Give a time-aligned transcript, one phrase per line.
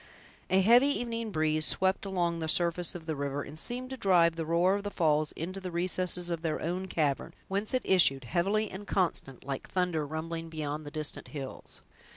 [0.49, 4.35] A heavy evening breeze swept along the surface of the river, and seemed to drive
[4.35, 8.23] the roar of the falls into the recesses of their own cavern, whence it issued
[8.23, 11.81] heavily and constant, like thunder rumbling beyond the distant hills.